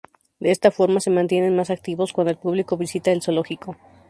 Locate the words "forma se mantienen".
0.71-1.55